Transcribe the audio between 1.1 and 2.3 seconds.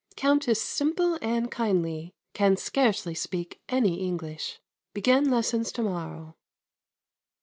and kindly,